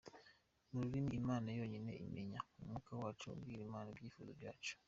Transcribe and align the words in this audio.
Mu 0.71 0.77
rurimi 0.83 1.11
Imana 1.21 1.47
yonyine 1.59 1.91
imenya, 2.05 2.39
umwuka 2.57 2.91
wacu 3.01 3.25
ubwira 3.35 3.59
Imana 3.67 3.87
ibyifuzo 3.89 4.31
byacu. 4.39 4.73